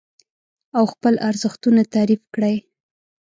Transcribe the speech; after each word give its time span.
او 0.77 0.83
خپل 0.93 1.13
ارزښتونه 1.29 1.81
تعريف 1.93 2.21
کړئ. 2.33 2.55